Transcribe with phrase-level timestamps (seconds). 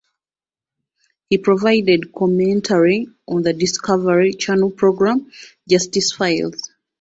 [1.29, 5.31] He provided commentary on the Discovery Channel program
[5.69, 6.71] "Justice Files".